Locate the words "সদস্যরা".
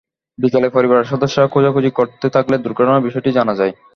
1.11-1.47